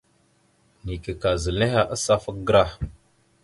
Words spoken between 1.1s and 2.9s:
ka zal henne asafa gərah.